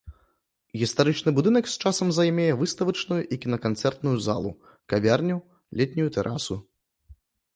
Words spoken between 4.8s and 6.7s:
кавярню, летнюю тэрасу.